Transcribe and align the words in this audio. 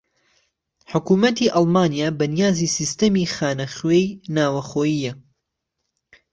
حوکمەتی 0.91 1.51
ئەڵمانیا 1.55 2.07
بەنیازی 2.19 2.73
سیستەمی 2.77 3.31
خانە 3.35 3.67
خوێی 3.75 4.07
ناوەخۆییە 4.35 5.13